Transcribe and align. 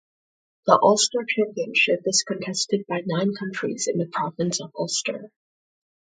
The 0.65 0.79
Ulster 0.81 1.19
championship 1.29 1.99
is 2.05 2.23
contested 2.27 2.85
by 2.87 3.01
the 3.01 3.03
nine 3.05 3.35
counties 3.35 3.87
in 3.87 3.99
the 3.99 4.07
province 4.07 4.59
of 4.59 4.71
Ulster. 4.75 5.29